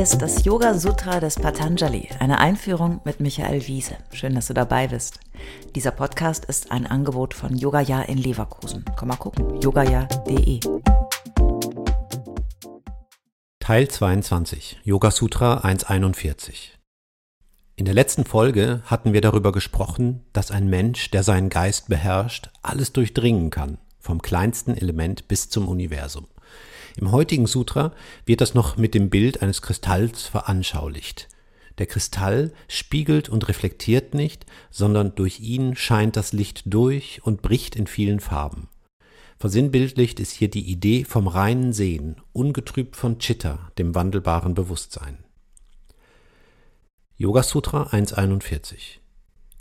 [0.00, 3.98] Ist das Yoga Sutra des Patanjali, eine Einführung mit Michael Wiese.
[4.14, 5.20] Schön, dass du dabei bist.
[5.74, 8.82] Dieser Podcast ist ein Angebot von Yogaya in Leverkusen.
[8.96, 10.60] Komm mal gucken, yogaya.de.
[13.58, 16.78] Teil 22, Yoga Sutra 141.
[17.76, 22.48] In der letzten Folge hatten wir darüber gesprochen, dass ein Mensch, der seinen Geist beherrscht,
[22.62, 26.26] alles durchdringen kann, vom kleinsten Element bis zum Universum.
[26.96, 27.92] Im heutigen Sutra
[28.26, 31.28] wird das noch mit dem Bild eines Kristalls veranschaulicht.
[31.78, 37.76] Der Kristall spiegelt und reflektiert nicht, sondern durch ihn scheint das Licht durch und bricht
[37.76, 38.68] in vielen Farben.
[39.38, 45.24] Versinnbildlicht ist hier die Idee vom reinen Sehen, ungetrübt von Chitta, dem wandelbaren Bewusstsein.
[47.16, 48.99] Yoga Sutra 141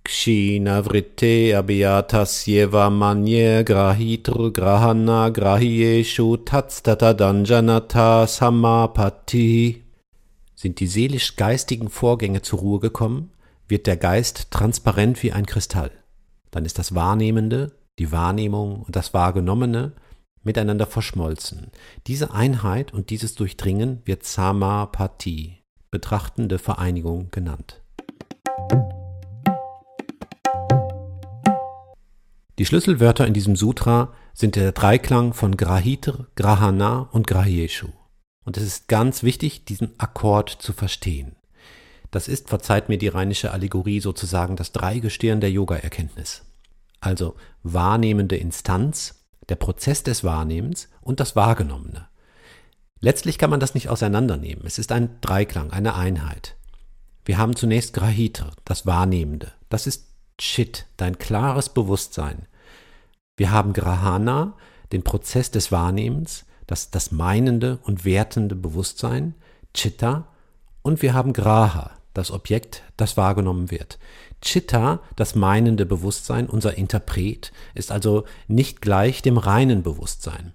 [0.09, 9.83] Kshinavritte abhyatasyeva manye grahitr grahana grahieshu tatstata danjanata samapati.
[10.55, 13.29] Sind die seelisch-geistigen Vorgänge zur Ruhe gekommen,
[13.67, 15.91] wird der Geist transparent wie ein Kristall.
[16.49, 19.91] Dann ist das Wahrnehmende, die Wahrnehmung und das Wahrgenommene
[20.41, 21.67] miteinander verschmolzen.
[22.07, 25.59] Diese Einheit und dieses Durchdringen wird Samapati,
[25.91, 27.83] betrachtende Vereinigung genannt.
[32.59, 37.87] Die Schlüsselwörter in diesem Sutra sind der Dreiklang von Grahitr, Grahana und Grahyeshu.
[38.43, 41.37] Und es ist ganz wichtig, diesen Akkord zu verstehen.
[42.11, 46.41] Das ist, verzeiht mir die rheinische Allegorie, sozusagen das Dreigestirn der Yoga-Erkenntnis.
[46.99, 52.09] Also wahrnehmende Instanz, der Prozess des Wahrnehmens und das Wahrgenommene.
[52.99, 54.65] Letztlich kann man das nicht auseinandernehmen.
[54.65, 56.57] Es ist ein Dreiklang, eine Einheit.
[57.23, 59.53] Wir haben zunächst Grahitr, das Wahrnehmende.
[59.69, 60.08] Das ist
[60.39, 62.47] Chit, dein klares Bewusstsein.
[63.35, 64.53] Wir haben Grahana,
[64.93, 69.35] den Prozess des Wahrnehmens, das, das meinende und wertende Bewusstsein,
[69.73, 70.27] Chitta,
[70.81, 73.99] und wir haben Graha, das Objekt, das wahrgenommen wird.
[74.41, 80.53] Chitta, das meinende Bewusstsein, unser Interpret, ist also nicht gleich dem reinen Bewusstsein.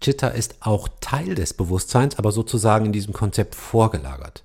[0.00, 4.42] Chitta ist auch Teil des Bewusstseins, aber sozusagen in diesem Konzept vorgelagert.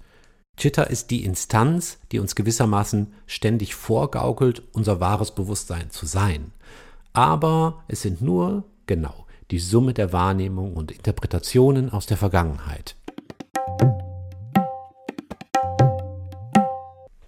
[0.59, 6.52] Chitta ist die Instanz, die uns gewissermaßen ständig vorgaukelt, unser wahres Bewusstsein zu sein
[7.14, 12.96] aber es sind nur, genau, die Summe der Wahrnehmung und Interpretationen aus der Vergangenheit.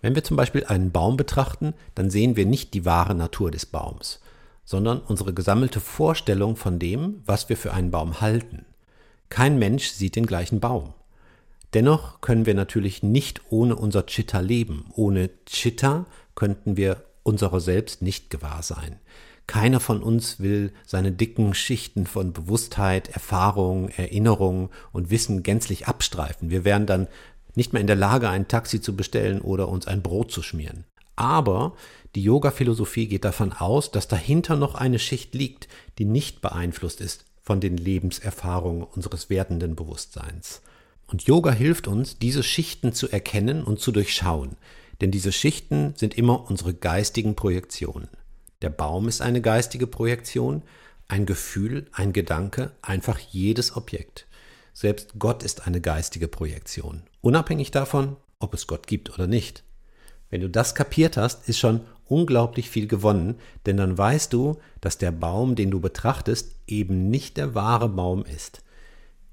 [0.01, 3.65] Wenn wir zum Beispiel einen Baum betrachten, dann sehen wir nicht die wahre Natur des
[3.65, 4.19] Baums,
[4.65, 8.65] sondern unsere gesammelte Vorstellung von dem, was wir für einen Baum halten.
[9.29, 10.93] Kein Mensch sieht den gleichen Baum.
[11.73, 14.85] Dennoch können wir natürlich nicht ohne unser Chitta leben.
[14.93, 16.05] Ohne Chitta
[16.35, 18.99] könnten wir unserer selbst nicht gewahr sein.
[19.47, 26.49] Keiner von uns will seine dicken Schichten von Bewusstheit, Erfahrung, Erinnerung und Wissen gänzlich abstreifen.
[26.49, 27.07] Wir wären dann
[27.55, 30.85] nicht mehr in der Lage, ein Taxi zu bestellen oder uns ein Brot zu schmieren.
[31.15, 31.75] Aber
[32.15, 35.67] die Yoga-Philosophie geht davon aus, dass dahinter noch eine Schicht liegt,
[35.97, 40.61] die nicht beeinflusst ist von den Lebenserfahrungen unseres werdenden Bewusstseins.
[41.11, 44.55] Und Yoga hilft uns, diese Schichten zu erkennen und zu durchschauen,
[45.01, 48.07] denn diese Schichten sind immer unsere geistigen Projektionen.
[48.61, 50.61] Der Baum ist eine geistige Projektion,
[51.09, 54.25] ein Gefühl, ein Gedanke, einfach jedes Objekt.
[54.73, 59.63] Selbst Gott ist eine geistige Projektion, unabhängig davon, ob es Gott gibt oder nicht.
[60.29, 63.35] Wenn du das kapiert hast, ist schon unglaublich viel gewonnen,
[63.65, 68.23] denn dann weißt du, dass der Baum, den du betrachtest, eben nicht der wahre Baum
[68.23, 68.61] ist.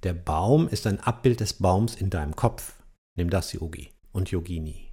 [0.02, 2.74] Der Baum ist ein Abbild des Baums in deinem Kopf.
[3.16, 4.92] Nimm das, Yogi und Yogini.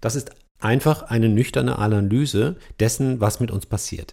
[0.00, 0.30] Das ist
[0.60, 4.12] Einfach eine nüchterne Analyse dessen, was mit uns passiert,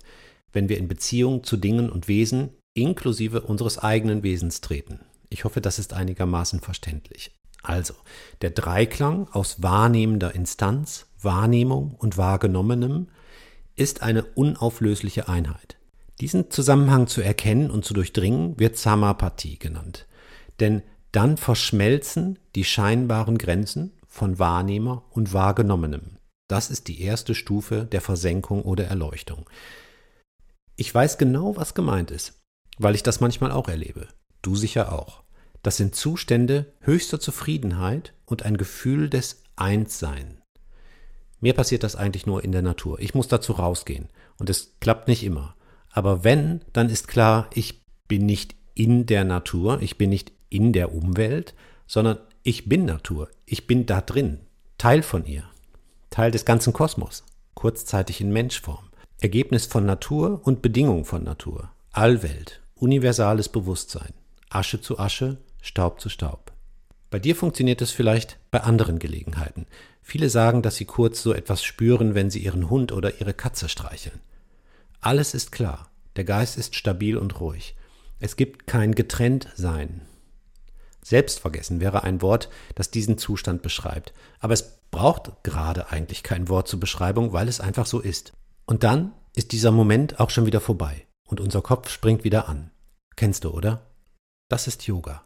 [0.54, 5.00] wenn wir in Beziehung zu Dingen und Wesen inklusive unseres eigenen Wesens treten.
[5.30, 7.32] Ich hoffe, das ist einigermaßen verständlich.
[7.64, 7.96] Also,
[8.42, 13.08] der Dreiklang aus wahrnehmender Instanz, Wahrnehmung und Wahrgenommenem
[13.76, 15.75] ist eine unauflösliche Einheit.
[16.22, 20.08] Diesen Zusammenhang zu erkennen und zu durchdringen wird Samapati genannt.
[20.60, 20.82] Denn
[21.12, 26.18] dann verschmelzen die scheinbaren Grenzen von Wahrnehmer und Wahrgenommenem.
[26.48, 29.50] Das ist die erste Stufe der Versenkung oder Erleuchtung.
[30.78, 32.42] Ich weiß genau, was gemeint ist,
[32.78, 34.08] weil ich das manchmal auch erlebe.
[34.42, 35.24] Du sicher auch.
[35.64, 40.42] Das sind Zustände höchster Zufriedenheit und ein Gefühl des Einssein.
[41.40, 43.00] Mir passiert das eigentlich nur in der Natur.
[43.00, 45.56] Ich muss dazu rausgehen und es klappt nicht immer.
[45.96, 50.74] Aber wenn, dann ist klar, ich bin nicht in der Natur, ich bin nicht in
[50.74, 51.54] der Umwelt,
[51.88, 53.30] sondern ich bin Natur.
[53.46, 54.40] Ich bin da drin,
[54.78, 55.46] Teil von ihr.
[56.10, 58.90] Teil des ganzen Kosmos, kurzzeitig in Menschform,
[59.22, 64.14] Ergebnis von Natur und Bedingung von Natur, Allwelt, universales Bewusstsein,
[64.50, 66.52] Asche zu Asche, Staub zu Staub.
[67.10, 69.66] Bei dir funktioniert es vielleicht bei anderen Gelegenheiten.
[70.02, 73.70] Viele sagen, dass sie kurz so etwas spüren, wenn sie ihren Hund oder ihre Katze
[73.70, 74.20] streicheln.
[75.02, 75.90] Alles ist klar.
[76.16, 77.76] Der Geist ist stabil und ruhig.
[78.20, 80.02] Es gibt kein Getrenntsein.
[81.04, 84.14] Selbstvergessen wäre ein Wort, das diesen Zustand beschreibt.
[84.40, 88.34] Aber es braucht gerade eigentlich kein Wort zur Beschreibung, weil es einfach so ist.
[88.66, 92.72] Und dann ist dieser Moment auch schon wieder vorbei und unser Kopf springt wieder an.
[93.16, 93.86] Kennst du, oder?
[94.50, 95.26] Das ist Yoga.